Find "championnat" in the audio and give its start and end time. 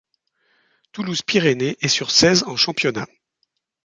2.55-3.05